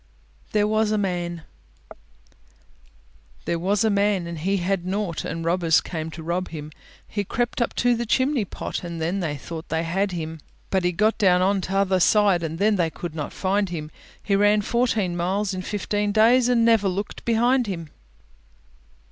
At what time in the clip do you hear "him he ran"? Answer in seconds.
13.69-14.63